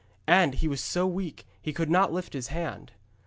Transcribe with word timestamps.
And 0.25 0.55
he 0.55 0.67
was 0.67 0.81
so 0.81 1.05
weak 1.05 1.45
he 1.61 1.71
could 1.71 1.91
not 1.91 2.11
lift 2.11 2.33
his 2.33 2.47
hand. 2.47 2.93